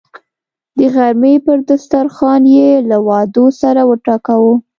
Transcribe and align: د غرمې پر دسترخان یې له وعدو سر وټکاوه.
د 0.77 0.79
غرمې 0.95 1.33
پر 1.45 1.57
دسترخان 1.69 2.41
یې 2.57 2.69
له 2.89 2.97
وعدو 3.07 3.45
سر 3.59 3.75
وټکاوه. 3.89 4.53